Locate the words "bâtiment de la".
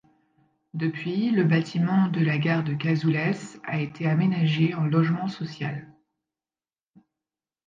1.43-2.39